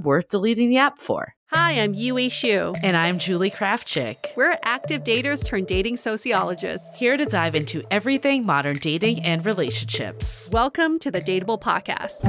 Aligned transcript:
worth 0.00 0.28
deleting 0.28 0.70
the 0.70 0.78
app 0.78 0.98
for. 0.98 1.34
Hi, 1.52 1.72
I'm 1.72 1.92
Yue 1.92 2.30
Shu. 2.30 2.72
And 2.82 2.96
I'm 2.96 3.18
Julie 3.18 3.50
Krafchick. 3.50 4.34
We're 4.36 4.58
active 4.62 5.04
daters 5.04 5.44
turned 5.44 5.66
dating 5.66 5.98
sociologists. 5.98 6.94
Here 6.94 7.18
to 7.18 7.26
dive 7.26 7.54
into 7.54 7.82
everything 7.90 8.46
modern 8.46 8.78
dating 8.78 9.22
and 9.22 9.44
relationships. 9.44 10.48
Welcome 10.50 10.98
to 11.00 11.10
the 11.10 11.20
Dateable 11.20 11.60
Podcast. 11.60 12.22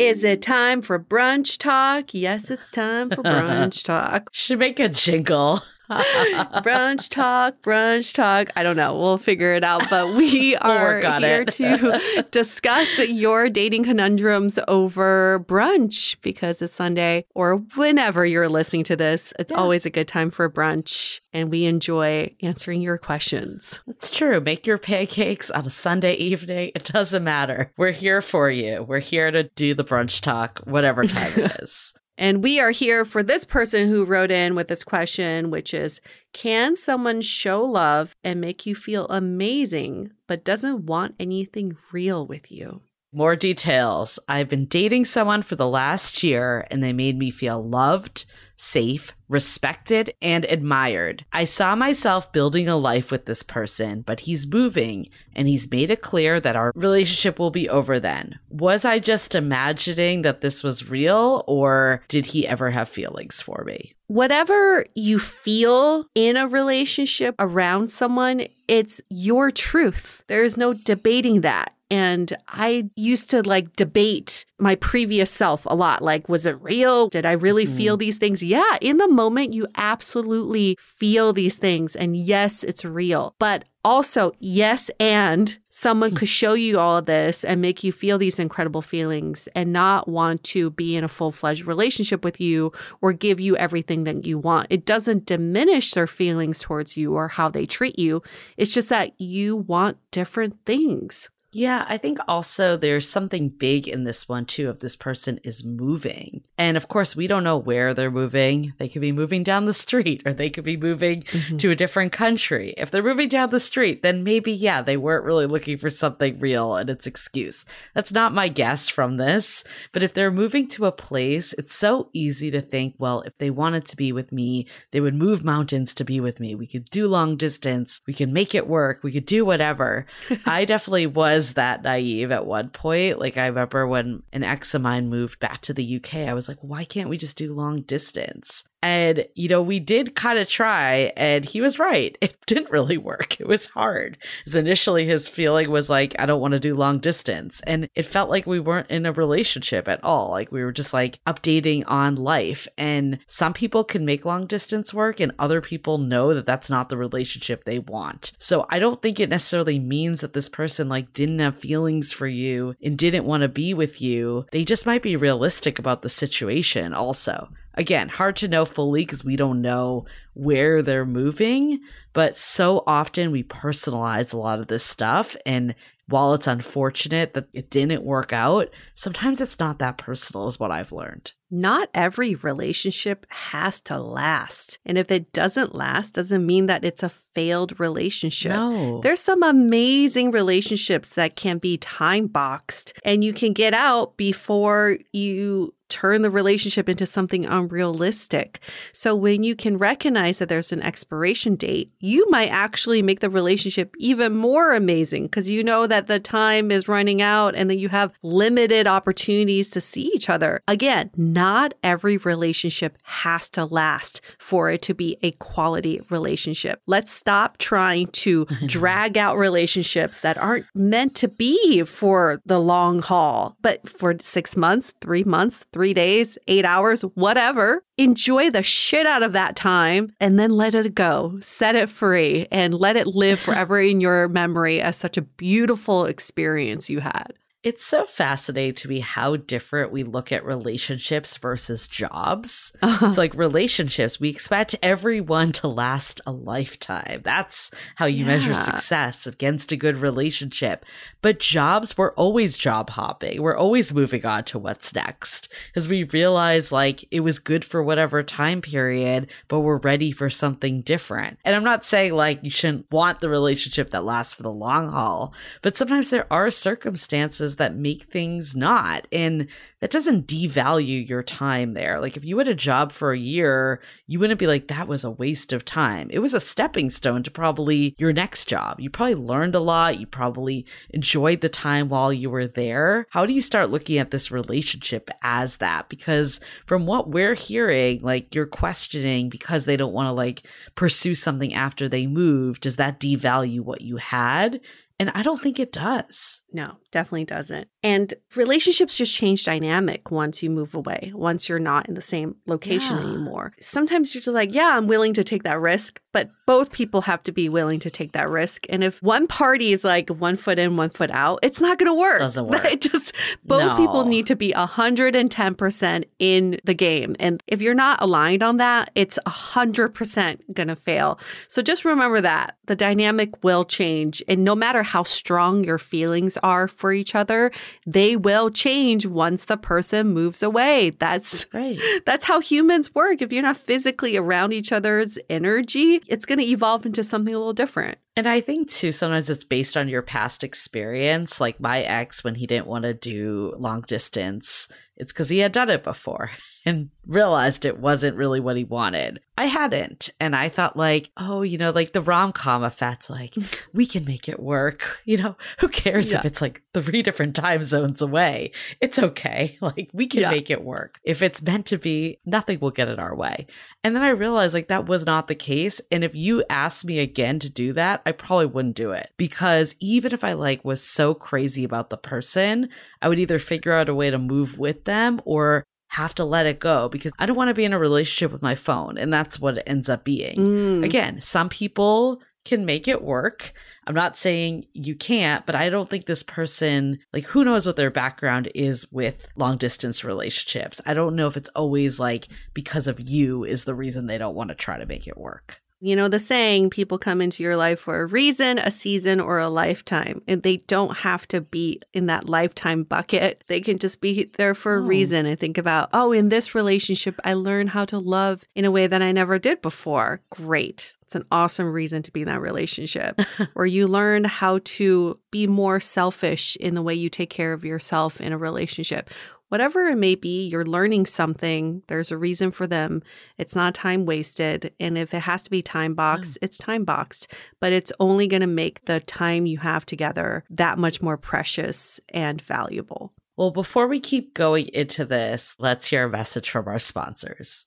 Is 0.00 0.22
it 0.22 0.42
time 0.42 0.82
for 0.82 1.00
brunch 1.00 1.58
talk? 1.58 2.14
Yes, 2.14 2.48
it's 2.48 2.70
time 2.70 3.10
for 3.10 3.22
brunch 3.24 3.82
talk. 3.82 4.28
Should 4.30 4.60
make 4.60 4.78
a 4.78 4.88
jingle. 4.88 5.62
brunch 5.90 7.10
talk, 7.10 7.60
brunch 7.62 8.12
talk. 8.12 8.50
I 8.56 8.62
don't 8.62 8.76
know. 8.76 8.98
We'll 8.98 9.18
figure 9.18 9.54
it 9.54 9.62
out. 9.62 9.88
But 9.88 10.14
we 10.14 10.56
are 10.60 11.00
we'll 11.00 11.20
here 11.20 11.44
to 11.44 12.24
discuss 12.30 12.98
your 12.98 13.48
dating 13.48 13.84
conundrums 13.84 14.58
over 14.66 15.44
brunch 15.46 16.16
because 16.22 16.60
it's 16.60 16.74
Sunday 16.74 17.24
or 17.34 17.56
whenever 17.76 18.26
you're 18.26 18.48
listening 18.48 18.84
to 18.84 18.96
this. 18.96 19.32
It's 19.38 19.52
yeah. 19.52 19.58
always 19.58 19.86
a 19.86 19.90
good 19.90 20.08
time 20.08 20.30
for 20.30 20.50
brunch. 20.50 21.20
And 21.32 21.50
we 21.50 21.66
enjoy 21.66 22.34
answering 22.42 22.80
your 22.80 22.98
questions. 22.98 23.80
It's 23.86 24.10
true. 24.10 24.40
Make 24.40 24.66
your 24.66 24.78
pancakes 24.78 25.50
on 25.50 25.66
a 25.66 25.70
Sunday 25.70 26.14
evening. 26.14 26.72
It 26.74 26.84
doesn't 26.84 27.22
matter. 27.22 27.72
We're 27.76 27.92
here 27.92 28.22
for 28.22 28.50
you. 28.50 28.82
We're 28.82 29.00
here 29.00 29.30
to 29.30 29.44
do 29.44 29.74
the 29.74 29.84
brunch 29.84 30.20
talk, 30.20 30.60
whatever 30.64 31.04
time 31.04 31.32
it 31.36 31.60
is. 31.60 31.94
And 32.18 32.42
we 32.42 32.60
are 32.60 32.70
here 32.70 33.04
for 33.04 33.22
this 33.22 33.44
person 33.44 33.88
who 33.88 34.04
wrote 34.04 34.30
in 34.30 34.54
with 34.54 34.68
this 34.68 34.82
question, 34.82 35.50
which 35.50 35.74
is 35.74 36.00
Can 36.32 36.74
someone 36.74 37.20
show 37.20 37.62
love 37.64 38.16
and 38.24 38.40
make 38.40 38.64
you 38.64 38.74
feel 38.74 39.06
amazing, 39.08 40.12
but 40.26 40.44
doesn't 40.44 40.86
want 40.86 41.14
anything 41.20 41.76
real 41.92 42.26
with 42.26 42.50
you? 42.50 42.80
More 43.16 43.34
details. 43.34 44.18
I've 44.28 44.50
been 44.50 44.66
dating 44.66 45.06
someone 45.06 45.40
for 45.40 45.56
the 45.56 45.66
last 45.66 46.22
year 46.22 46.66
and 46.70 46.82
they 46.82 46.92
made 46.92 47.16
me 47.16 47.30
feel 47.30 47.66
loved, 47.66 48.26
safe, 48.56 49.14
respected, 49.30 50.12
and 50.20 50.44
admired. 50.44 51.24
I 51.32 51.44
saw 51.44 51.74
myself 51.74 52.30
building 52.30 52.68
a 52.68 52.76
life 52.76 53.10
with 53.10 53.24
this 53.24 53.42
person, 53.42 54.02
but 54.02 54.20
he's 54.20 54.46
moving 54.46 55.08
and 55.34 55.48
he's 55.48 55.70
made 55.70 55.90
it 55.90 56.02
clear 56.02 56.40
that 56.40 56.56
our 56.56 56.72
relationship 56.74 57.38
will 57.38 57.50
be 57.50 57.70
over 57.70 57.98
then. 57.98 58.38
Was 58.50 58.84
I 58.84 58.98
just 58.98 59.34
imagining 59.34 60.20
that 60.20 60.42
this 60.42 60.62
was 60.62 60.90
real 60.90 61.42
or 61.46 62.02
did 62.08 62.26
he 62.26 62.46
ever 62.46 62.70
have 62.70 62.86
feelings 62.86 63.40
for 63.40 63.64
me? 63.64 63.94
Whatever 64.08 64.84
you 64.94 65.18
feel 65.18 66.04
in 66.14 66.36
a 66.36 66.46
relationship 66.46 67.34
around 67.38 67.90
someone, 67.90 68.46
it's 68.68 69.00
your 69.08 69.50
truth. 69.50 70.22
There's 70.28 70.58
no 70.58 70.74
debating 70.74 71.40
that. 71.40 71.72
And 71.90 72.36
I 72.48 72.90
used 72.96 73.30
to 73.30 73.42
like 73.42 73.76
debate 73.76 74.44
my 74.58 74.74
previous 74.76 75.30
self 75.30 75.66
a 75.66 75.74
lot. 75.74 76.02
Like, 76.02 76.28
was 76.28 76.46
it 76.46 76.60
real? 76.60 77.08
Did 77.08 77.26
I 77.26 77.32
really 77.32 77.66
mm-hmm. 77.66 77.76
feel 77.76 77.96
these 77.96 78.18
things? 78.18 78.42
Yeah, 78.42 78.76
in 78.80 78.96
the 78.96 79.08
moment, 79.08 79.52
you 79.52 79.66
absolutely 79.76 80.76
feel 80.80 81.32
these 81.32 81.54
things. 81.54 81.94
And 81.94 82.16
yes, 82.16 82.64
it's 82.64 82.84
real. 82.84 83.34
But 83.38 83.64
also, 83.84 84.32
yes, 84.40 84.90
and 84.98 85.56
someone 85.70 86.12
could 86.12 86.28
show 86.28 86.54
you 86.54 86.76
all 86.76 86.96
of 86.96 87.06
this 87.06 87.44
and 87.44 87.60
make 87.60 87.84
you 87.84 87.92
feel 87.92 88.18
these 88.18 88.40
incredible 88.40 88.82
feelings 88.82 89.46
and 89.54 89.72
not 89.72 90.08
want 90.08 90.42
to 90.42 90.70
be 90.70 90.96
in 90.96 91.04
a 91.04 91.08
full 91.08 91.30
fledged 91.30 91.66
relationship 91.66 92.24
with 92.24 92.40
you 92.40 92.72
or 93.00 93.12
give 93.12 93.38
you 93.38 93.56
everything 93.56 94.02
that 94.02 94.26
you 94.26 94.38
want. 94.38 94.66
It 94.70 94.86
doesn't 94.86 95.26
diminish 95.26 95.92
their 95.92 96.08
feelings 96.08 96.58
towards 96.58 96.96
you 96.96 97.14
or 97.14 97.28
how 97.28 97.48
they 97.48 97.64
treat 97.64 97.96
you. 97.96 98.22
It's 98.56 98.74
just 98.74 98.88
that 98.88 99.12
you 99.20 99.54
want 99.54 99.98
different 100.10 100.56
things. 100.66 101.30
Yeah, 101.56 101.86
I 101.88 101.96
think 101.96 102.18
also 102.28 102.76
there's 102.76 103.08
something 103.08 103.48
big 103.48 103.88
in 103.88 104.04
this 104.04 104.28
one 104.28 104.44
too 104.44 104.68
of 104.68 104.80
this 104.80 104.94
person 104.94 105.40
is 105.42 105.64
moving. 105.64 106.42
And 106.58 106.76
of 106.76 106.88
course, 106.88 107.14
we 107.14 107.26
don't 107.26 107.44
know 107.44 107.58
where 107.58 107.92
they're 107.92 108.10
moving. 108.10 108.72
They 108.78 108.88
could 108.88 109.02
be 109.02 109.12
moving 109.12 109.42
down 109.42 109.66
the 109.66 109.74
street 109.74 110.22
or 110.24 110.32
they 110.32 110.48
could 110.48 110.64
be 110.64 110.76
moving 110.76 111.22
mm-hmm. 111.22 111.58
to 111.58 111.70
a 111.70 111.76
different 111.76 112.12
country. 112.12 112.74
If 112.78 112.90
they're 112.90 113.02
moving 113.02 113.28
down 113.28 113.50
the 113.50 113.60
street, 113.60 114.02
then 114.02 114.24
maybe, 114.24 114.52
yeah, 114.52 114.80
they 114.80 114.96
weren't 114.96 115.24
really 115.24 115.46
looking 115.46 115.76
for 115.76 115.90
something 115.90 116.38
real 116.38 116.74
and 116.74 116.88
it's 116.88 117.06
excuse. 117.06 117.66
That's 117.94 118.12
not 118.12 118.32
my 118.32 118.48
guess 118.48 118.88
from 118.88 119.18
this. 119.18 119.64
But 119.92 120.02
if 120.02 120.14
they're 120.14 120.30
moving 120.30 120.66
to 120.68 120.86
a 120.86 120.92
place, 120.92 121.52
it's 121.54 121.74
so 121.74 122.08
easy 122.14 122.50
to 122.50 122.62
think, 122.62 122.94
well, 122.98 123.20
if 123.22 123.36
they 123.38 123.50
wanted 123.50 123.84
to 123.86 123.96
be 123.96 124.12
with 124.12 124.32
me, 124.32 124.66
they 124.92 125.00
would 125.00 125.14
move 125.14 125.44
mountains 125.44 125.94
to 125.96 126.04
be 126.04 126.20
with 126.20 126.40
me. 126.40 126.54
We 126.54 126.66
could 126.66 126.88
do 126.90 127.06
long 127.06 127.36
distance. 127.36 128.00
We 128.06 128.14
could 128.14 128.32
make 128.32 128.54
it 128.54 128.66
work. 128.66 129.02
We 129.02 129.12
could 129.12 129.26
do 129.26 129.44
whatever. 129.44 130.06
I 130.46 130.64
definitely 130.64 131.06
was 131.06 131.54
that 131.54 131.82
naive 131.82 132.32
at 132.32 132.46
one 132.46 132.70
point. 132.70 133.18
Like 133.18 133.36
I 133.36 133.46
remember 133.46 133.86
when 133.86 134.22
an 134.32 134.42
ex 134.42 134.74
of 134.74 134.82
mine 134.82 135.08
moved 135.08 135.38
back 135.38 135.60
to 135.62 135.74
the 135.74 135.96
UK, 135.96 136.14
I 136.14 136.34
was 136.34 136.45
like, 136.48 136.58
why 136.60 136.84
can't 136.84 137.08
we 137.08 137.16
just 137.16 137.36
do 137.36 137.54
long 137.54 137.82
distance? 137.82 138.64
And, 138.82 139.26
you 139.34 139.48
know, 139.48 139.62
we 139.62 139.80
did 139.80 140.14
kind 140.14 140.38
of 140.38 140.48
try, 140.48 141.12
and 141.16 141.44
he 141.44 141.60
was 141.60 141.78
right. 141.78 142.16
It 142.26 142.34
didn't 142.46 142.70
really 142.70 142.96
work. 142.96 143.40
It 143.40 143.46
was 143.46 143.68
hard. 143.68 144.18
Because 144.38 144.56
initially 144.56 145.06
his 145.06 145.28
feeling 145.28 145.70
was 145.70 145.88
like, 145.88 146.14
I 146.18 146.26
don't 146.26 146.40
want 146.40 146.52
to 146.52 146.60
do 146.60 146.74
long 146.74 146.98
distance. 146.98 147.60
And 147.66 147.88
it 147.94 148.04
felt 148.04 148.30
like 148.30 148.46
we 148.46 148.58
weren't 148.58 148.90
in 148.90 149.06
a 149.06 149.12
relationship 149.12 149.86
at 149.86 150.02
all. 150.02 150.30
Like 150.30 150.50
we 150.50 150.62
were 150.62 150.72
just 150.72 150.92
like 150.92 151.22
updating 151.24 151.84
on 151.86 152.16
life. 152.16 152.66
And 152.76 153.18
some 153.26 153.52
people 153.52 153.84
can 153.84 154.04
make 154.04 154.24
long 154.24 154.46
distance 154.46 154.92
work, 154.92 155.20
and 155.20 155.32
other 155.38 155.60
people 155.60 155.98
know 155.98 156.34
that 156.34 156.46
that's 156.46 156.70
not 156.70 156.88
the 156.88 156.96
relationship 156.96 157.64
they 157.64 157.78
want. 157.78 158.32
So 158.38 158.66
I 158.70 158.78
don't 158.78 159.00
think 159.02 159.20
it 159.20 159.28
necessarily 159.28 159.78
means 159.78 160.20
that 160.20 160.32
this 160.32 160.48
person 160.48 160.88
like 160.88 161.12
didn't 161.12 161.38
have 161.38 161.60
feelings 161.60 162.12
for 162.12 162.26
you 162.26 162.74
and 162.82 162.98
didn't 162.98 163.24
want 163.24 163.42
to 163.42 163.48
be 163.48 163.74
with 163.74 164.00
you. 164.00 164.46
They 164.52 164.64
just 164.64 164.86
might 164.86 165.02
be 165.02 165.16
realistic 165.16 165.78
about 165.78 166.02
the 166.02 166.08
situation 166.08 166.92
also. 166.94 167.48
Again, 167.76 168.08
hard 168.08 168.36
to 168.36 168.48
know 168.48 168.64
fully 168.64 169.02
because 169.02 169.24
we 169.24 169.36
don't 169.36 169.60
know 169.60 170.06
where 170.34 170.82
they're 170.82 171.04
moving, 171.04 171.80
but 172.12 172.36
so 172.36 172.82
often 172.86 173.30
we 173.30 173.42
personalize 173.42 174.32
a 174.32 174.38
lot 174.38 174.60
of 174.60 174.68
this 174.68 174.84
stuff. 174.84 175.36
And 175.44 175.74
while 176.08 176.34
it's 176.34 176.46
unfortunate 176.46 177.34
that 177.34 177.48
it 177.52 177.68
didn't 177.68 178.04
work 178.04 178.32
out, 178.32 178.70
sometimes 178.94 179.40
it's 179.40 179.58
not 179.58 179.78
that 179.80 179.98
personal, 179.98 180.46
is 180.46 180.58
what 180.58 180.70
I've 180.70 180.92
learned. 180.92 181.32
Not 181.50 181.90
every 181.94 182.34
relationship 182.36 183.26
has 183.28 183.80
to 183.82 183.98
last. 183.98 184.78
And 184.86 184.98
if 184.98 185.10
it 185.10 185.32
doesn't 185.32 185.74
last, 185.74 186.14
doesn't 186.14 186.46
mean 186.46 186.66
that 186.66 186.84
it's 186.84 187.02
a 187.02 187.08
failed 187.08 187.78
relationship. 187.80 188.52
No. 188.52 189.00
There's 189.00 189.20
some 189.20 189.42
amazing 189.42 190.30
relationships 190.30 191.10
that 191.10 191.36
can 191.36 191.58
be 191.58 191.76
time 191.76 192.26
boxed 192.28 192.98
and 193.04 193.24
you 193.24 193.32
can 193.32 193.52
get 193.52 193.74
out 193.74 194.16
before 194.16 194.98
you 195.12 195.74
turn 195.88 196.22
the 196.22 196.30
relationship 196.30 196.88
into 196.88 197.06
something 197.06 197.44
unrealistic. 197.44 198.60
So 198.92 199.14
when 199.14 199.42
you 199.42 199.54
can 199.54 199.78
recognize 199.78 200.38
that 200.38 200.48
there's 200.48 200.72
an 200.72 200.82
expiration 200.82 201.56
date, 201.56 201.92
you 202.00 202.28
might 202.30 202.48
actually 202.48 203.02
make 203.02 203.20
the 203.20 203.30
relationship 203.30 203.94
even 203.98 204.34
more 204.34 204.72
amazing 204.72 205.24
because 205.24 205.48
you 205.48 205.62
know 205.62 205.86
that 205.86 206.06
the 206.06 206.20
time 206.20 206.70
is 206.70 206.88
running 206.88 207.22
out 207.22 207.54
and 207.54 207.70
that 207.70 207.76
you 207.76 207.88
have 207.88 208.12
limited 208.22 208.86
opportunities 208.86 209.70
to 209.70 209.80
see 209.80 210.10
each 210.14 210.28
other. 210.28 210.60
Again, 210.66 211.10
not 211.16 211.74
every 211.82 212.16
relationship 212.18 212.98
has 213.04 213.48
to 213.50 213.64
last 213.64 214.20
for 214.38 214.70
it 214.70 214.82
to 214.82 214.94
be 214.94 215.16
a 215.22 215.32
quality 215.32 216.00
relationship. 216.10 216.80
Let's 216.86 217.12
stop 217.12 217.58
trying 217.58 218.08
to 218.08 218.44
drag 218.66 219.16
out 219.16 219.36
relationships 219.36 220.20
that 220.20 220.38
aren't 220.38 220.66
meant 220.74 221.14
to 221.16 221.28
be 221.28 221.84
for 221.84 222.40
the 222.44 222.60
long 222.60 223.00
haul, 223.00 223.56
but 223.62 223.88
for 223.88 224.16
6 224.18 224.56
months, 224.56 224.92
3 225.00 225.24
months, 225.24 225.64
three 225.76 225.92
days, 225.92 226.38
eight 226.48 226.64
hours, 226.64 227.02
whatever. 227.02 227.82
Enjoy 227.98 228.48
the 228.48 228.62
shit 228.62 229.06
out 229.06 229.22
of 229.22 229.32
that 229.32 229.56
time 229.56 230.10
and 230.18 230.38
then 230.38 230.50
let 230.50 230.74
it 230.74 230.94
go. 230.94 231.36
Set 231.40 231.74
it 231.74 231.90
free 231.90 232.46
and 232.50 232.72
let 232.72 232.96
it 232.96 233.06
live 233.06 233.38
forever 233.46 233.78
in 233.78 234.00
your 234.00 234.26
memory 234.26 234.80
as 234.80 234.96
such 234.96 235.18
a 235.18 235.22
beautiful 235.22 236.06
experience 236.06 236.88
you 236.88 237.00
had. 237.00 237.34
It's 237.66 237.84
so 237.84 238.04
fascinating 238.04 238.76
to 238.76 238.88
me 238.88 239.00
how 239.00 239.34
different 239.34 239.90
we 239.90 240.04
look 240.04 240.30
at 240.30 240.44
relationships 240.44 241.36
versus 241.36 241.88
jobs. 241.88 242.72
Uh-huh. 242.80 243.06
It's 243.06 243.18
like 243.18 243.34
relationships, 243.34 244.20
we 244.20 244.28
expect 244.28 244.76
everyone 244.84 245.50
to 245.50 245.66
last 245.66 246.20
a 246.26 246.30
lifetime. 246.30 247.22
That's 247.24 247.72
how 247.96 248.06
you 248.06 248.24
yeah. 248.24 248.28
measure 248.28 248.54
success 248.54 249.26
against 249.26 249.72
a 249.72 249.76
good 249.76 249.98
relationship. 249.98 250.84
But 251.22 251.40
jobs, 251.40 251.98
we're 251.98 252.12
always 252.12 252.56
job 252.56 252.90
hopping. 252.90 253.42
We're 253.42 253.56
always 253.56 253.92
moving 253.92 254.24
on 254.24 254.44
to 254.44 254.60
what's 254.60 254.94
next 254.94 255.48
because 255.66 255.88
we 255.88 256.04
realize 256.04 256.70
like 256.70 257.04
it 257.10 257.18
was 257.18 257.40
good 257.40 257.64
for 257.64 257.82
whatever 257.82 258.22
time 258.22 258.60
period, 258.60 259.26
but 259.48 259.58
we're 259.58 259.78
ready 259.78 260.12
for 260.12 260.30
something 260.30 260.82
different. 260.82 261.40
And 261.44 261.56
I'm 261.56 261.64
not 261.64 261.84
saying 261.84 262.14
like 262.14 262.44
you 262.44 262.50
shouldn't 262.50 262.88
want 262.92 263.18
the 263.18 263.28
relationship 263.28 263.90
that 263.90 264.04
lasts 264.04 264.34
for 264.34 264.44
the 264.44 264.52
long 264.52 264.88
haul, 264.88 265.34
but 265.62 265.76
sometimes 265.76 266.10
there 266.10 266.32
are 266.32 266.48
circumstances 266.48 267.55
that 267.56 267.76
make 267.76 268.04
things 268.04 268.56
not. 268.56 269.06
And 269.12 269.48
that 269.80 269.90
doesn't 269.90 270.26
devalue 270.26 271.06
your 271.06 271.22
time 271.22 271.74
there. 271.74 272.00
Like 272.00 272.16
if 272.16 272.24
you 272.24 272.38
had 272.38 272.48
a 272.48 272.54
job 272.54 272.92
for 272.92 273.12
a 273.12 273.18
year, 273.18 273.80
you 274.06 274.18
wouldn't 274.18 274.40
be 274.40 274.46
like, 274.46 274.68
that 274.68 274.88
was 274.88 275.04
a 275.04 275.10
waste 275.10 275.52
of 275.52 275.64
time. 275.64 276.08
It 276.10 276.20
was 276.20 276.34
a 276.34 276.40
stepping 276.40 276.90
stone 276.90 277.22
to 277.22 277.30
probably 277.30 277.94
your 277.98 278.12
next 278.12 278.46
job. 278.46 278.80
You 278.80 278.90
probably 278.90 279.16
learned 279.16 279.54
a 279.54 279.60
lot. 279.60 280.00
You 280.00 280.06
probably 280.06 280.66
enjoyed 280.90 281.40
the 281.40 281.48
time 281.48 281.88
while 281.88 282.12
you 282.12 282.30
were 282.30 282.46
there. 282.46 283.06
How 283.10 283.26
do 283.26 283.32
you 283.32 283.40
start 283.40 283.70
looking 283.70 283.98
at 283.98 284.10
this 284.10 284.30
relationship 284.30 285.10
as 285.22 285.58
that? 285.58 285.88
Because 285.88 286.40
from 286.66 286.86
what 286.86 287.10
we're 287.10 287.34
hearing, 287.34 288.00
like 288.00 288.34
you're 288.34 288.46
questioning 288.46 289.28
because 289.28 289.64
they 289.64 289.76
don't 289.76 289.92
want 289.92 290.08
to 290.08 290.12
like 290.12 290.46
pursue 290.74 291.14
something 291.14 291.54
after 291.54 291.88
they 291.88 292.06
move. 292.06 292.60
Does 292.60 292.76
that 292.76 292.98
devalue 293.00 293.60
what 293.60 293.82
you 293.82 293.96
had? 293.96 294.60
And 294.98 295.10
I 295.14 295.22
don't 295.22 295.42
think 295.42 295.60
it 295.60 295.72
does. 295.72 296.42
No, 296.52 296.76
definitely 296.96 297.26
doesn't. 297.26 297.68
And 297.82 298.14
relationships 298.36 298.96
just 298.96 299.14
change 299.14 299.44
dynamic 299.44 300.10
once 300.10 300.42
you 300.42 300.48
move 300.48 300.74
away, 300.74 301.12
once 301.14 301.46
you're 301.46 301.58
not 301.58 301.86
in 301.90 301.94
the 301.94 302.00
same 302.00 302.36
location 302.46 302.96
yeah. 302.96 303.02
anymore. 303.02 303.52
Sometimes 303.60 304.14
you're 304.14 304.22
just 304.22 304.34
like, 304.34 304.54
yeah, 304.54 304.78
I'm 304.78 304.86
willing 304.86 305.12
to 305.12 305.22
take 305.22 305.42
that 305.42 305.60
risk, 305.60 306.00
but 306.12 306.30
both 306.46 306.72
people 306.72 307.02
have 307.02 307.22
to 307.24 307.32
be 307.32 307.50
willing 307.50 307.78
to 307.80 307.90
take 307.90 308.12
that 308.12 308.30
risk. 308.30 308.64
And 308.70 308.82
if 308.82 309.02
one 309.02 309.26
party 309.26 309.72
is 309.72 309.84
like 309.84 310.08
one 310.08 310.38
foot 310.38 310.58
in, 310.58 310.78
one 310.78 310.88
foot 310.88 311.10
out, 311.10 311.40
it's 311.42 311.60
not 311.60 311.78
going 311.78 311.90
to 311.90 311.94
work. 311.94 312.18
Doesn't 312.18 312.46
work. 312.48 312.64
It 312.64 312.80
just 312.80 313.14
both 313.44 313.72
no. 313.72 313.76
people 313.76 314.06
need 314.06 314.24
to 314.26 314.36
be 314.36 314.54
110% 314.54 316.04
in 316.18 316.58
the 316.64 316.74
game. 316.74 317.14
And 317.20 317.42
if 317.46 317.60
you're 317.60 317.74
not 317.74 318.00
aligned 318.00 318.42
on 318.42 318.56
that, 318.56 318.90
it's 318.94 319.18
100% 319.26 320.54
going 320.54 320.68
to 320.68 320.76
fail. 320.76 321.20
So 321.48 321.60
just 321.60 321.84
remember 321.84 322.22
that 322.22 322.56
the 322.64 322.74
dynamic 322.74 323.44
will 323.44 323.66
change. 323.66 324.22
And 324.26 324.44
no 324.44 324.54
matter 324.54 324.82
how 324.82 325.02
strong 325.02 325.62
your 325.62 325.78
feelings 325.78 326.38
are 326.38 326.66
for 326.68 326.85
each 326.92 327.14
other, 327.14 327.50
they 327.86 328.16
will 328.16 328.50
change 328.50 329.06
once 329.06 329.44
the 329.44 329.56
person 329.56 330.08
moves 330.08 330.42
away. 330.42 330.90
That's 330.90 331.46
right. 331.52 331.78
That's 332.06 332.24
how 332.24 332.40
humans 332.40 332.94
work. 332.94 333.22
If 333.22 333.32
you're 333.32 333.42
not 333.42 333.56
physically 333.56 334.16
around 334.16 334.52
each 334.52 334.72
other's 334.72 335.18
energy, 335.28 336.02
it's 336.06 336.26
going 336.26 336.38
to 336.38 336.46
evolve 336.46 336.86
into 336.86 337.02
something 337.02 337.34
a 337.34 337.38
little 337.38 337.52
different. 337.52 337.98
And 338.16 338.26
I 338.26 338.40
think 338.40 338.70
too, 338.70 338.92
sometimes 338.92 339.28
it's 339.28 339.44
based 339.44 339.76
on 339.76 339.88
your 339.88 340.02
past 340.02 340.42
experience. 340.42 341.40
Like 341.40 341.60
my 341.60 341.82
ex, 341.82 342.24
when 342.24 342.34
he 342.34 342.46
didn't 342.46 342.66
want 342.66 342.84
to 342.84 342.94
do 342.94 343.54
long 343.58 343.82
distance, 343.82 344.68
it's 344.96 345.12
because 345.12 345.28
he 345.28 345.38
had 345.38 345.52
done 345.52 345.68
it 345.70 345.84
before 345.84 346.30
and 346.66 346.90
realized 347.06 347.64
it 347.64 347.78
wasn't 347.78 348.16
really 348.16 348.40
what 348.40 348.56
he 348.56 348.64
wanted. 348.64 349.20
I 349.38 349.46
hadn't. 349.46 350.10
And 350.18 350.34
I 350.34 350.48
thought, 350.48 350.76
like, 350.76 351.10
oh, 351.16 351.42
you 351.42 351.58
know, 351.58 351.70
like 351.70 351.92
the 351.92 352.00
rom 352.00 352.32
com 352.32 352.64
effect's 352.64 353.08
like, 353.08 353.34
we 353.72 353.86
can 353.86 354.04
make 354.04 354.28
it 354.28 354.40
work. 354.40 354.82
You 355.06 355.18
know, 355.18 355.36
who 355.60 355.68
cares 355.68 356.10
yeah. 356.10 356.18
if 356.18 356.24
it's 356.24 356.42
like 356.42 356.62
three 356.74 357.00
different 357.00 357.36
time 357.36 357.62
zones 357.62 358.02
away? 358.02 358.50
It's 358.80 358.98
okay. 358.98 359.56
Like, 359.66 359.90
we 359.92 360.06
can 360.06 360.20
yeah. 360.20 360.30
make 360.30 360.50
it 360.50 360.64
work. 360.64 361.00
If 361.04 361.22
it's 361.22 361.42
meant 361.42 361.66
to 361.66 361.78
be, 361.78 362.18
nothing 362.24 362.58
will 362.58 362.70
get 362.70 362.88
in 362.88 362.98
our 362.98 363.14
way. 363.14 363.46
And 363.84 363.94
then 363.94 364.02
I 364.02 364.08
realized, 364.08 364.54
like, 364.54 364.68
that 364.68 364.86
was 364.86 365.06
not 365.06 365.28
the 365.28 365.34
case. 365.34 365.80
And 365.92 366.02
if 366.02 366.14
you 366.14 366.44
asked 366.50 366.84
me 366.84 366.98
again 366.98 367.38
to 367.40 367.48
do 367.48 367.72
that, 367.74 368.02
I 368.04 368.12
probably 368.12 368.46
wouldn't 368.46 368.74
do 368.74 368.90
it 368.90 369.10
because 369.16 369.76
even 369.78 370.12
if 370.12 370.24
I 370.24 370.32
like 370.32 370.64
was 370.64 370.82
so 370.82 371.14
crazy 371.14 371.62
about 371.62 371.90
the 371.90 371.96
person, 371.96 372.68
I 373.00 373.08
would 373.08 373.20
either 373.20 373.38
figure 373.38 373.72
out 373.72 373.88
a 373.88 373.94
way 373.94 374.10
to 374.10 374.18
move 374.18 374.58
with 374.58 374.84
them 374.84 375.20
or 375.24 375.64
have 375.88 376.14
to 376.16 376.24
let 376.24 376.46
it 376.46 376.58
go 376.58 376.88
because 376.88 377.12
I 377.18 377.26
don't 377.26 377.36
want 377.36 377.48
to 377.48 377.54
be 377.54 377.64
in 377.64 377.72
a 377.72 377.78
relationship 377.78 378.32
with 378.32 378.42
my 378.42 378.54
phone. 378.54 378.98
And 378.98 379.12
that's 379.12 379.38
what 379.38 379.58
it 379.58 379.64
ends 379.66 379.88
up 379.88 380.04
being. 380.04 380.36
Mm. 380.36 380.84
Again, 380.84 381.20
some 381.20 381.48
people 381.48 382.20
can 382.44 382.64
make 382.64 382.88
it 382.88 383.02
work. 383.02 383.52
I'm 383.86 383.94
not 383.94 384.16
saying 384.16 384.66
you 384.72 384.96
can't, 384.96 385.46
but 385.46 385.54
I 385.54 385.70
don't 385.70 385.88
think 385.88 386.06
this 386.06 386.24
person, 386.24 386.98
like, 387.12 387.24
who 387.24 387.44
knows 387.44 387.66
what 387.66 387.76
their 387.76 387.90
background 387.90 388.50
is 388.54 388.90
with 388.90 389.28
long 389.36 389.58
distance 389.58 390.02
relationships. 390.02 390.80
I 390.84 390.94
don't 390.94 391.14
know 391.14 391.28
if 391.28 391.36
it's 391.36 391.50
always 391.50 392.00
like 392.00 392.26
because 392.52 392.88
of 392.88 392.98
you 393.00 393.44
is 393.44 393.64
the 393.64 393.74
reason 393.74 394.06
they 394.06 394.18
don't 394.18 394.34
want 394.34 394.48
to 394.48 394.56
try 394.56 394.76
to 394.76 394.86
make 394.86 395.06
it 395.06 395.16
work. 395.16 395.60
You 395.80 395.94
know, 395.94 396.08
the 396.08 396.18
saying, 396.18 396.70
people 396.70 396.98
come 396.98 397.20
into 397.20 397.42
your 397.42 397.56
life 397.56 397.80
for 397.80 398.00
a 398.00 398.06
reason, 398.06 398.58
a 398.58 398.70
season, 398.70 399.20
or 399.20 399.38
a 399.38 399.48
lifetime. 399.50 400.22
And 400.26 400.42
they 400.42 400.56
don't 400.56 400.96
have 400.98 401.28
to 401.28 401.42
be 401.42 401.82
in 401.92 402.06
that 402.06 402.28
lifetime 402.28 402.82
bucket. 402.82 403.44
They 403.48 403.60
can 403.60 403.78
just 403.78 404.00
be 404.00 404.30
there 404.38 404.54
for 404.54 404.76
a 404.76 404.80
Oh. 404.82 404.86
reason 404.86 405.26
and 405.26 405.38
think 405.38 405.58
about, 405.58 405.90
oh, 405.92 406.12
in 406.12 406.30
this 406.30 406.54
relationship, 406.54 407.20
I 407.24 407.34
learned 407.34 407.70
how 407.70 407.84
to 407.86 407.98
love 407.98 408.44
in 408.54 408.64
a 408.64 408.70
way 408.70 408.86
that 408.86 409.02
I 409.02 409.12
never 409.12 409.38
did 409.38 409.60
before. 409.60 410.22
Great. 410.30 410.94
It's 411.02 411.14
an 411.14 411.24
awesome 411.30 411.70
reason 411.70 412.02
to 412.02 412.10
be 412.10 412.22
in 412.22 412.26
that 412.26 412.40
relationship. 412.40 413.20
or 413.54 413.66
you 413.66 413.86
learn 413.86 414.24
how 414.24 414.60
to 414.64 415.20
be 415.30 415.46
more 415.46 415.78
selfish 415.78 416.56
in 416.56 416.74
the 416.74 416.82
way 416.82 416.94
you 416.94 417.08
take 417.10 417.30
care 417.30 417.52
of 417.52 417.64
yourself 417.64 418.20
in 418.20 418.32
a 418.32 418.38
relationship. 418.38 419.10
Whatever 419.48 419.84
it 419.84 419.96
may 419.96 420.14
be, 420.14 420.48
you're 420.48 420.66
learning 420.66 421.06
something. 421.06 421.82
There's 421.86 422.10
a 422.10 422.18
reason 422.18 422.50
for 422.50 422.66
them. 422.66 423.02
It's 423.38 423.54
not 423.54 423.74
time 423.74 424.04
wasted. 424.04 424.74
And 424.80 424.98
if 424.98 425.14
it 425.14 425.20
has 425.20 425.44
to 425.44 425.50
be 425.50 425.62
time 425.62 425.92
hmm. 425.92 425.96
boxed, 425.96 426.38
it's 426.42 426.58
time 426.58 426.84
boxed. 426.84 427.32
But 427.60 427.72
it's 427.72 427.92
only 428.00 428.26
going 428.26 428.40
to 428.40 428.46
make 428.46 428.84
the 428.84 429.00
time 429.00 429.46
you 429.46 429.58
have 429.58 429.86
together 429.86 430.44
that 430.50 430.78
much 430.78 431.00
more 431.00 431.16
precious 431.16 432.00
and 432.08 432.40
valuable. 432.40 433.12
Well, 433.36 433.50
before 433.50 433.86
we 433.86 434.00
keep 434.00 434.34
going 434.34 434.68
into 434.68 435.04
this, 435.04 435.54
let's 435.58 435.88
hear 435.88 436.06
a 436.06 436.10
message 436.10 436.48
from 436.48 436.66
our 436.66 436.78
sponsors. 436.78 437.66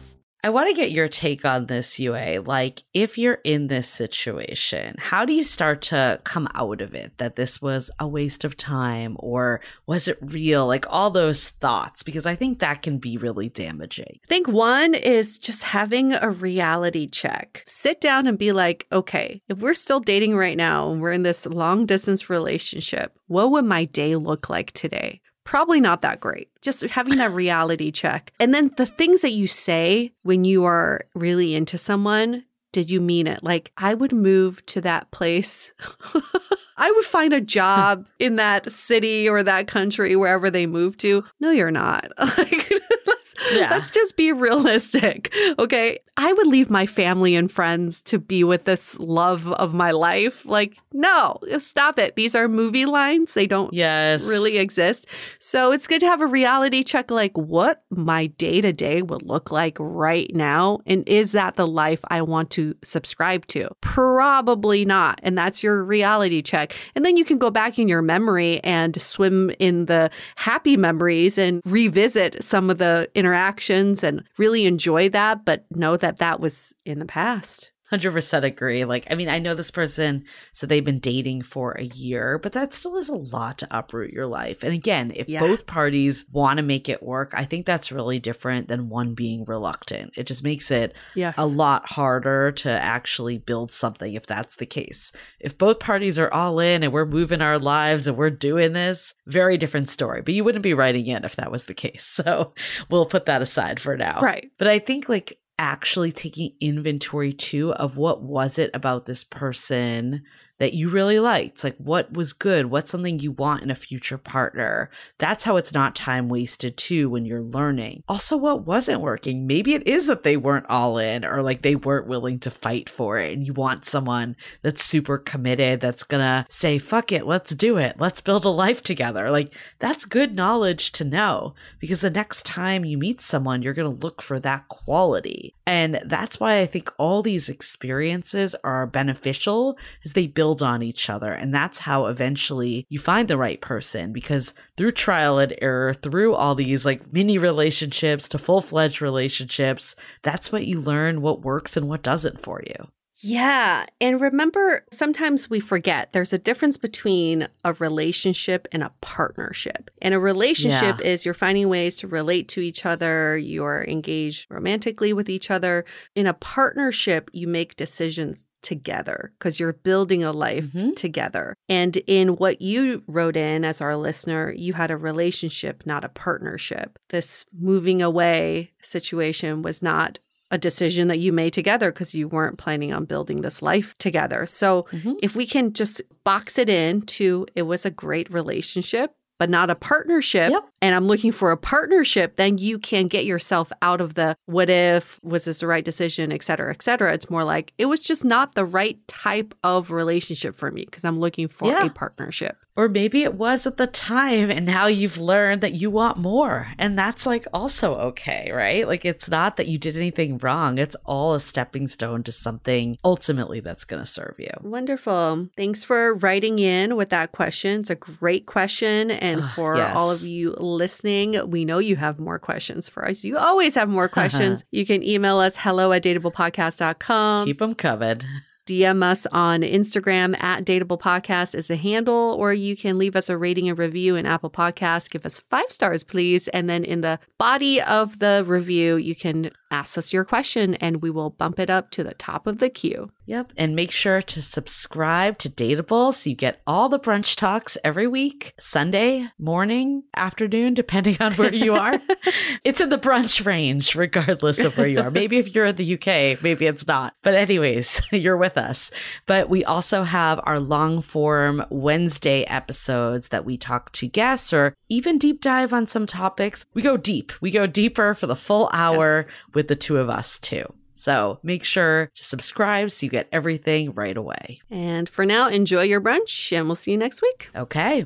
I 0.43 0.49
want 0.49 0.69
to 0.69 0.75
get 0.75 0.91
your 0.91 1.07
take 1.07 1.45
on 1.45 1.67
this, 1.67 1.99
Yue. 1.99 2.41
Like, 2.41 2.81
if 2.95 3.15
you're 3.15 3.37
in 3.43 3.67
this 3.67 3.87
situation, 3.87 4.95
how 4.97 5.23
do 5.23 5.33
you 5.33 5.43
start 5.43 5.83
to 5.83 6.19
come 6.23 6.47
out 6.55 6.81
of 6.81 6.95
it 6.95 7.15
that 7.19 7.35
this 7.35 7.61
was 7.61 7.91
a 7.99 8.07
waste 8.07 8.43
of 8.43 8.57
time 8.57 9.15
or 9.19 9.61
was 9.85 10.07
it 10.07 10.17
real? 10.19 10.65
Like, 10.65 10.87
all 10.89 11.11
those 11.11 11.49
thoughts, 11.49 12.01
because 12.01 12.25
I 12.25 12.33
think 12.33 12.57
that 12.57 12.81
can 12.81 12.97
be 12.97 13.17
really 13.17 13.49
damaging. 13.49 14.19
I 14.23 14.27
think 14.27 14.47
one 14.47 14.95
is 14.95 15.37
just 15.37 15.61
having 15.61 16.13
a 16.13 16.31
reality 16.31 17.05
check. 17.05 17.63
Sit 17.67 18.01
down 18.01 18.25
and 18.25 18.39
be 18.39 18.51
like, 18.51 18.87
okay, 18.91 19.43
if 19.47 19.59
we're 19.59 19.75
still 19.75 19.99
dating 19.99 20.35
right 20.35 20.57
now 20.57 20.91
and 20.91 21.01
we're 21.01 21.11
in 21.11 21.21
this 21.21 21.45
long 21.45 21.85
distance 21.85 22.31
relationship, 22.31 23.15
what 23.27 23.51
would 23.51 23.65
my 23.65 23.85
day 23.85 24.15
look 24.15 24.49
like 24.49 24.71
today? 24.71 25.20
Probably 25.43 25.79
not 25.79 26.01
that 26.01 26.19
great. 26.19 26.49
Just 26.61 26.83
having 26.83 27.17
that 27.17 27.31
reality 27.31 27.91
check. 27.91 28.31
And 28.39 28.53
then 28.53 28.71
the 28.77 28.85
things 28.85 29.21
that 29.21 29.31
you 29.31 29.47
say 29.47 30.11
when 30.23 30.45
you 30.45 30.65
are 30.65 31.01
really 31.15 31.55
into 31.55 31.77
someone, 31.77 32.43
did 32.71 32.89
you 32.89 33.01
mean 33.01 33.27
it? 33.27 33.43
Like, 33.43 33.71
I 33.77 33.93
would 33.93 34.13
move 34.13 34.65
to 34.67 34.81
that 34.81 35.11
place. 35.11 35.73
I 36.77 36.91
would 36.91 37.05
find 37.05 37.33
a 37.33 37.41
job 37.41 38.07
in 38.19 38.37
that 38.37 38.71
city 38.73 39.27
or 39.27 39.43
that 39.43 39.67
country, 39.67 40.15
wherever 40.15 40.49
they 40.49 40.65
move 40.65 40.97
to. 40.97 41.23
No, 41.39 41.51
you're 41.51 41.71
not. 41.71 42.11
Like, 42.37 42.71
let's 43.05 43.33
Yeah. 43.51 43.71
Let's 43.71 43.91
just 43.91 44.15
be 44.15 44.31
realistic. 44.31 45.33
Okay. 45.59 45.99
I 46.17 46.31
would 46.31 46.47
leave 46.47 46.69
my 46.69 46.85
family 46.85 47.35
and 47.35 47.51
friends 47.51 48.01
to 48.03 48.19
be 48.19 48.43
with 48.43 48.65
this 48.65 48.97
love 48.99 49.51
of 49.51 49.73
my 49.73 49.91
life. 49.91 50.45
Like, 50.45 50.77
no, 50.93 51.37
stop 51.59 51.97
it. 51.99 52.15
These 52.15 52.35
are 52.35 52.47
movie 52.47 52.85
lines. 52.85 53.33
They 53.33 53.47
don't 53.47 53.73
yes. 53.73 54.27
really 54.27 54.57
exist. 54.57 55.07
So 55.39 55.71
it's 55.71 55.87
good 55.87 56.01
to 56.01 56.07
have 56.07 56.21
a 56.21 56.27
reality 56.27 56.83
check 56.83 57.09
like 57.09 57.37
what 57.37 57.83
my 57.89 58.27
day 58.27 58.61
to 58.61 58.73
day 58.73 59.01
would 59.01 59.23
look 59.23 59.51
like 59.51 59.77
right 59.79 60.29
now. 60.35 60.79
And 60.85 61.07
is 61.07 61.31
that 61.31 61.55
the 61.55 61.67
life 61.67 62.01
I 62.09 62.21
want 62.21 62.49
to 62.51 62.75
subscribe 62.83 63.45
to? 63.47 63.69
Probably 63.81 64.85
not. 64.85 65.19
And 65.23 65.37
that's 65.37 65.63
your 65.63 65.83
reality 65.83 66.41
check. 66.41 66.75
And 66.95 67.05
then 67.05 67.17
you 67.17 67.25
can 67.25 67.37
go 67.37 67.49
back 67.49 67.79
in 67.79 67.87
your 67.87 68.01
memory 68.01 68.61
and 68.63 69.01
swim 69.01 69.51
in 69.59 69.85
the 69.85 70.11
happy 70.35 70.77
memories 70.77 71.37
and 71.37 71.61
revisit 71.65 72.43
some 72.43 72.69
of 72.69 72.77
the 72.77 73.09
interactions 73.15 74.03
and 74.03 74.23
really 74.37 74.65
enjoy 74.65 75.09
that, 75.09 75.45
but 75.45 75.65
know 75.71 75.97
that 75.97 76.17
that 76.17 76.39
was 76.39 76.75
in 76.85 76.99
the 76.99 77.05
past. 77.05 77.70
100% 77.91 78.43
agree. 78.43 78.85
Like, 78.85 79.07
I 79.09 79.15
mean, 79.15 79.29
I 79.29 79.39
know 79.39 79.53
this 79.53 79.71
person, 79.71 80.23
so 80.51 80.65
they've 80.67 80.83
been 80.83 80.99
dating 80.99 81.41
for 81.43 81.71
a 81.73 81.83
year, 81.83 82.37
but 82.37 82.51
that 82.53 82.73
still 82.73 82.97
is 82.97 83.09
a 83.09 83.15
lot 83.15 83.57
to 83.59 83.67
uproot 83.69 84.11
your 84.13 84.27
life. 84.27 84.63
And 84.63 84.73
again, 84.73 85.11
if 85.15 85.27
Yeah. 85.29 85.39
both 85.41 85.65
parties 85.65 86.25
want 86.31 86.57
to 86.57 86.63
make 86.63 86.87
it 86.89 87.03
work, 87.03 87.33
I 87.35 87.45
think 87.45 87.65
that's 87.65 87.91
really 87.91 88.19
different 88.19 88.67
than 88.67 88.89
one 88.89 89.13
being 89.13 89.45
reluctant. 89.45 90.13
It 90.15 90.27
just 90.27 90.43
makes 90.43 90.71
it 90.71 90.95
Yes. 91.15 91.35
a 91.37 91.45
lot 91.45 91.85
harder 91.91 92.51
to 92.53 92.69
actually 92.69 93.37
build 93.37 93.71
something 93.71 94.13
if 94.13 94.25
that's 94.25 94.55
the 94.57 94.65
case. 94.65 95.11
If 95.39 95.57
both 95.57 95.79
parties 95.79 96.17
are 96.19 96.31
all 96.33 96.59
in 96.59 96.83
and 96.83 96.93
we're 96.93 97.05
moving 97.05 97.41
our 97.41 97.59
lives 97.59 98.07
and 98.07 98.17
we're 98.17 98.29
doing 98.29 98.73
this, 98.73 99.13
very 99.27 99.57
different 99.57 99.89
story. 99.89 100.21
But 100.21 100.33
you 100.33 100.43
wouldn't 100.43 100.63
be 100.63 100.73
writing 100.73 101.07
in 101.07 101.23
if 101.25 101.35
that 101.35 101.51
was 101.51 101.65
the 101.65 101.73
case. 101.73 102.07
So 102.21 102.53
we'll 102.89 103.07
put 103.07 103.25
that 103.25 103.41
aside 103.41 103.79
for 103.79 103.97
now. 103.97 104.19
Right. 104.21 104.51
But 104.59 104.67
I 104.67 104.77
think 104.77 105.09
like 105.09 105.39
actually 105.61 106.11
taking 106.11 106.51
inventory 106.59 107.31
too 107.31 107.71
of 107.73 107.95
what 107.95 108.23
was 108.23 108.57
it 108.57 108.71
about 108.73 109.05
this 109.05 109.23
person 109.23 110.23
that 110.61 110.75
you 110.75 110.89
really 110.89 111.19
liked? 111.19 111.63
Like 111.63 111.75
what 111.77 112.13
was 112.13 112.33
good? 112.33 112.67
What's 112.67 112.91
something 112.91 113.17
you 113.17 113.31
want 113.31 113.63
in 113.63 113.71
a 113.71 113.75
future 113.75 114.19
partner? 114.19 114.91
That's 115.17 115.43
how 115.43 115.57
it's 115.57 115.73
not 115.73 115.95
time 115.95 116.29
wasted 116.29 116.77
too 116.77 117.09
when 117.09 117.25
you're 117.25 117.41
learning. 117.41 118.03
Also, 118.07 118.37
what 118.37 118.67
wasn't 118.67 119.01
working? 119.01 119.47
Maybe 119.47 119.73
it 119.73 119.87
is 119.87 120.05
that 120.05 120.21
they 120.21 120.37
weren't 120.37 120.69
all 120.69 120.99
in 120.99 121.25
or 121.25 121.41
like 121.41 121.63
they 121.63 121.75
weren't 121.75 122.05
willing 122.05 122.37
to 122.41 122.51
fight 122.51 122.91
for 122.91 123.17
it 123.17 123.33
and 123.33 123.43
you 123.43 123.53
want 123.53 123.85
someone 123.85 124.35
that's 124.61 124.85
super 124.85 125.17
committed 125.17 125.81
that's 125.81 126.03
gonna 126.03 126.45
say, 126.47 126.77
fuck 126.77 127.11
it, 127.11 127.25
let's 127.25 127.55
do 127.55 127.77
it. 127.77 127.95
Let's 127.97 128.21
build 128.21 128.45
a 128.45 128.49
life 128.49 128.83
together. 128.83 129.31
Like 129.31 129.51
that's 129.79 130.05
good 130.05 130.35
knowledge 130.35 130.91
to 130.91 131.03
know 131.03 131.55
because 131.79 132.01
the 132.01 132.11
next 132.11 132.45
time 132.45 132.85
you 132.85 132.99
meet 132.99 133.19
someone, 133.19 133.63
you're 133.63 133.73
gonna 133.73 133.89
look 133.89 134.21
for 134.21 134.39
that 134.39 134.67
quality. 134.67 135.55
And 135.71 136.01
that's 136.03 136.37
why 136.37 136.59
I 136.59 136.65
think 136.65 136.91
all 136.97 137.21
these 137.21 137.47
experiences 137.47 138.57
are 138.61 138.85
beneficial 138.85 139.77
as 140.03 140.11
they 140.11 140.27
build 140.27 140.61
on 140.61 140.83
each 140.83 141.09
other. 141.09 141.31
And 141.31 141.53
that's 141.53 141.79
how 141.79 142.07
eventually 142.07 142.85
you 142.89 142.99
find 142.99 143.29
the 143.29 143.37
right 143.37 143.61
person 143.61 144.11
because 144.11 144.53
through 144.75 144.91
trial 144.91 145.39
and 145.39 145.55
error, 145.61 145.93
through 145.93 146.35
all 146.35 146.55
these 146.55 146.85
like 146.85 147.13
mini 147.13 147.37
relationships 147.37 148.27
to 148.27 148.37
full 148.37 148.59
fledged 148.59 149.01
relationships, 149.01 149.95
that's 150.23 150.51
what 150.51 150.67
you 150.67 150.81
learn 150.81 151.21
what 151.21 151.41
works 151.41 151.77
and 151.77 151.87
what 151.87 152.03
doesn't 152.03 152.41
for 152.41 152.61
you. 152.67 152.89
Yeah. 153.23 153.85
And 153.99 154.19
remember, 154.19 154.85
sometimes 154.91 155.49
we 155.49 155.59
forget 155.59 156.11
there's 156.11 156.33
a 156.33 156.37
difference 156.37 156.77
between 156.77 157.47
a 157.63 157.73
relationship 157.73 158.67
and 158.71 158.83
a 158.83 158.91
partnership. 159.01 159.91
And 160.01 160.13
a 160.13 160.19
relationship 160.19 160.99
is 161.01 161.23
you're 161.25 161.33
finding 161.33 161.69
ways 161.69 161.97
to 161.97 162.07
relate 162.07 162.47
to 162.49 162.61
each 162.61 162.85
other, 162.85 163.37
you're 163.37 163.85
engaged 163.87 164.49
romantically 164.49 165.13
with 165.13 165.29
each 165.29 165.51
other. 165.51 165.85
In 166.15 166.25
a 166.27 166.33
partnership, 166.33 167.29
you 167.33 167.47
make 167.47 167.75
decisions 167.75 168.45
together 168.61 169.31
because 169.39 169.59
you're 169.59 169.73
building 169.73 170.23
a 170.23 170.31
life 170.31 170.65
Mhm. 170.65 170.95
together. 170.95 171.55
And 171.67 171.97
in 172.05 172.35
what 172.35 172.61
you 172.61 173.03
wrote 173.07 173.35
in 173.35 173.65
as 173.65 173.81
our 173.81 173.95
listener, 173.95 174.53
you 174.55 174.73
had 174.73 174.91
a 174.91 174.97
relationship, 174.97 175.83
not 175.85 176.03
a 176.05 176.09
partnership. 176.09 176.99
This 177.09 177.45
moving 177.57 178.03
away 178.03 178.71
situation 178.81 179.63
was 179.63 179.81
not 179.81 180.19
a 180.51 180.57
decision 180.57 181.07
that 181.07 181.19
you 181.19 181.31
made 181.31 181.53
together 181.53 181.91
because 181.91 182.13
you 182.13 182.27
weren't 182.27 182.57
planning 182.57 182.93
on 182.93 183.05
building 183.05 183.41
this 183.41 183.61
life 183.61 183.95
together. 183.97 184.45
So 184.45 184.85
Mhm. 184.91 185.15
if 185.23 185.35
we 185.35 185.47
can 185.47 185.73
just 185.73 186.01
box 186.23 186.57
it 186.59 186.69
in 186.69 187.01
to 187.03 187.47
it 187.55 187.63
was 187.63 187.85
a 187.85 187.89
great 187.89 188.31
relationship, 188.31 189.15
but 189.41 189.49
not 189.49 189.71
a 189.71 189.75
partnership, 189.75 190.51
Yep. 190.51 190.63
and 190.83 190.93
I'm 190.93 191.07
looking 191.07 191.31
for 191.31 191.49
a 191.49 191.57
partnership, 191.57 192.35
then 192.35 192.59
you 192.59 192.77
can 192.77 193.07
get 193.07 193.25
yourself 193.25 193.71
out 193.81 193.99
of 193.99 194.13
the 194.13 194.35
what 194.45 194.69
if, 194.69 195.19
was 195.23 195.45
this 195.45 195.61
the 195.61 195.67
right 195.67 195.83
decision, 195.83 196.31
et 196.31 196.43
cetera, 196.43 196.69
et 196.69 196.83
cetera. 196.83 197.11
It's 197.11 197.27
more 197.27 197.43
like 197.43 197.73
it 197.79 197.87
was 197.87 198.01
just 198.01 198.23
not 198.23 198.53
the 198.53 198.65
right 198.65 198.99
type 199.07 199.55
of 199.63 199.89
relationship 199.89 200.53
for 200.53 200.69
me 200.69 200.85
because 200.85 201.03
I'm 201.03 201.17
looking 201.19 201.47
for 201.47 201.69
Yeah. 201.71 201.87
a 201.87 201.89
partnership. 201.89 202.55
Or 202.77 202.87
maybe 202.87 203.23
it 203.23 203.33
was 203.33 203.67
at 203.67 203.75
the 203.77 203.85
time 203.85 204.49
and 204.49 204.65
now 204.65 204.85
you've 204.87 205.17
learned 205.17 205.61
that 205.61 205.73
you 205.73 205.89
want 205.91 206.17
more. 206.17 206.67
And 206.79 206.97
that's 206.97 207.25
like 207.25 207.45
also 207.53 207.95
okay, 207.95 208.49
right? 208.53 208.87
Like 208.87 209.03
it's 209.03 209.29
not 209.29 209.57
that 209.57 209.67
you 209.67 209.77
did 209.77 209.97
anything 209.97 210.37
wrong. 210.37 210.77
It's 210.77 210.95
all 211.05 211.33
a 211.33 211.39
stepping 211.39 211.87
stone 211.89 212.23
to 212.23 212.31
something 212.31 212.97
ultimately 213.03 213.59
that's 213.59 213.83
going 213.83 214.01
to 214.01 214.05
serve 214.05 214.35
you. 214.37 214.51
Wonderful. 214.61 215.49
Thanks 215.57 215.83
for 215.83 216.15
writing 216.15 216.59
in 216.59 216.95
with 216.95 217.09
that 217.09 217.33
question. 217.33 217.81
It's 217.81 217.89
a 217.89 217.95
great 217.95 218.45
question. 218.45 219.11
And 219.11 219.30
Ah, 219.39 219.53
for 219.55 219.81
all 219.81 220.11
of 220.11 220.21
you 220.23 220.51
listening, 220.57 221.49
we 221.49 221.65
know 221.65 221.79
you 221.79 221.95
have 221.95 222.19
more 222.19 222.37
questions 222.39 222.89
for 222.89 223.07
us. 223.07 223.23
You 223.23 223.37
always 223.37 223.75
have 223.75 223.89
more 223.89 224.07
questions. 224.19 224.63
you 224.71 224.85
can 224.85 225.01
email 225.03 225.37
us 225.39 225.55
hello 225.57 225.91
at 225.93 226.03
dateablepodcast.com. 226.03 227.45
Keep 227.45 227.59
them 227.59 227.75
covered. 227.75 228.25
DM 228.67 229.03
us 229.03 229.25
on 229.31 229.61
Instagram 229.61 230.39
at 230.41 230.63
Dateable 230.65 230.99
Podcast 230.99 231.55
is 231.55 231.67
the 231.67 231.75
handle, 231.75 232.35
or 232.39 232.53
you 232.53 232.77
can 232.77 232.97
leave 232.97 233.15
us 233.15 233.27
a 233.27 233.37
rating 233.37 233.67
and 233.67 233.77
review 233.77 234.15
in 234.15 234.25
Apple 234.25 234.51
Podcasts. 234.51 235.09
Give 235.09 235.25
us 235.25 235.39
five 235.39 235.71
stars, 235.71 236.03
please. 236.03 236.47
And 236.49 236.69
then 236.69 236.83
in 236.83 237.01
the 237.01 237.19
body 237.39 237.81
of 237.81 238.19
the 238.19 238.43
review, 238.47 238.97
you 238.97 239.15
can 239.15 239.49
ask 239.71 239.97
us 239.97 240.13
your 240.13 240.25
question 240.25 240.75
and 240.75 241.01
we 241.01 241.09
will 241.09 241.29
bump 241.29 241.59
it 241.59 241.69
up 241.69 241.91
to 241.91 242.03
the 242.03 242.13
top 242.13 242.45
of 242.45 242.59
the 242.59 242.69
queue. 242.69 243.09
Yep. 243.31 243.53
And 243.55 243.77
make 243.77 243.91
sure 243.91 244.21
to 244.21 244.41
subscribe 244.41 245.37
to 245.37 245.49
Dateable 245.49 246.13
so 246.13 246.29
you 246.29 246.35
get 246.35 246.61
all 246.67 246.89
the 246.89 246.99
brunch 246.99 247.37
talks 247.37 247.77
every 247.81 248.05
week, 248.05 248.53
Sunday, 248.59 249.29
morning, 249.39 250.03
afternoon, 250.17 250.73
depending 250.73 251.15
on 251.21 251.33
where 251.35 251.53
you 251.53 251.75
are. 251.75 251.97
it's 252.65 252.81
in 252.81 252.89
the 252.89 252.97
brunch 252.97 253.45
range, 253.45 253.95
regardless 253.95 254.59
of 254.59 254.75
where 254.75 254.87
you 254.87 254.99
are. 254.99 255.09
Maybe 255.11 255.37
if 255.37 255.55
you're 255.55 255.67
in 255.67 255.77
the 255.77 255.93
UK, 255.93 256.43
maybe 256.43 256.65
it's 256.65 256.85
not. 256.85 257.13
But, 257.21 257.35
anyways, 257.35 258.01
you're 258.11 258.35
with 258.35 258.57
us. 258.57 258.91
But 259.27 259.49
we 259.49 259.63
also 259.63 260.03
have 260.03 260.41
our 260.43 260.59
long 260.59 261.01
form 261.01 261.63
Wednesday 261.69 262.43
episodes 262.43 263.29
that 263.29 263.45
we 263.45 263.57
talk 263.57 263.93
to 263.93 264.07
guests 264.07 264.51
or 264.51 264.75
even 264.89 265.17
deep 265.17 265.39
dive 265.39 265.71
on 265.71 265.87
some 265.87 266.05
topics. 266.05 266.65
We 266.73 266.81
go 266.81 266.97
deep, 266.97 267.31
we 267.39 267.49
go 267.49 267.65
deeper 267.65 268.13
for 268.13 268.27
the 268.27 268.35
full 268.35 268.69
hour 268.73 269.27
with 269.53 269.60
the 269.67 269.75
two 269.75 269.97
of 269.97 270.09
us, 270.09 270.39
too. 270.39 270.65
So 270.93 271.39
make 271.41 271.63
sure 271.63 272.11
to 272.13 272.23
subscribe 272.23 272.91
so 272.91 273.05
you 273.05 273.09
get 273.09 273.27
everything 273.31 273.93
right 273.93 274.15
away. 274.15 274.61
And 274.69 275.09
for 275.09 275.25
now, 275.25 275.47
enjoy 275.47 275.83
your 275.83 275.99
brunch 275.99 276.55
and 276.55 276.67
we'll 276.67 276.75
see 276.75 276.91
you 276.91 276.97
next 276.97 277.23
week. 277.23 277.49
Okay. 277.55 278.05